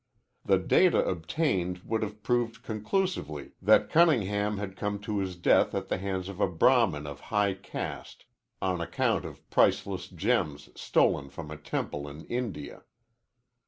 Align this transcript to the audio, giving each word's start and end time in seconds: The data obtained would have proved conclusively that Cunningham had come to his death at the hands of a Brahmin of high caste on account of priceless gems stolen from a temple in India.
The 0.43 0.57
data 0.57 1.05
obtained 1.07 1.83
would 1.85 2.01
have 2.01 2.23
proved 2.23 2.63
conclusively 2.63 3.51
that 3.61 3.91
Cunningham 3.91 4.57
had 4.57 4.75
come 4.75 4.97
to 5.01 5.19
his 5.19 5.35
death 5.35 5.75
at 5.75 5.89
the 5.89 5.99
hands 5.99 6.27
of 6.27 6.39
a 6.41 6.47
Brahmin 6.47 7.05
of 7.05 7.19
high 7.29 7.53
caste 7.53 8.25
on 8.63 8.81
account 8.81 9.25
of 9.25 9.47
priceless 9.51 10.07
gems 10.07 10.69
stolen 10.73 11.29
from 11.29 11.51
a 11.51 11.55
temple 11.57 12.07
in 12.07 12.25
India. 12.25 12.81